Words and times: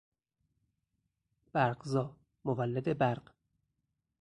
برقزا، 1.53 2.15
مولد 2.45 2.79
برق 2.97 3.33